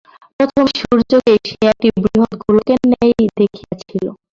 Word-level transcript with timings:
প্রথম 0.37 0.65
সূর্যকে 0.77 1.17
সে 1.47 1.65
একটি 1.67 1.87
বৃহৎ 1.95 2.31
গোলকের 2.41 2.79
ন্যায় 2.89 3.11
দেখিয়াছিল। 3.39 4.05